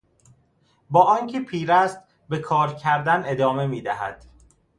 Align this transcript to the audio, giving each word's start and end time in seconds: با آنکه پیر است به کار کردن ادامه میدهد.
با 0.89 1.01
آنکه 1.03 1.39
پیر 1.41 1.71
است 1.71 1.99
به 2.29 2.39
کار 2.39 2.73
کردن 2.73 3.23
ادامه 3.25 3.67
میدهد. 3.67 4.25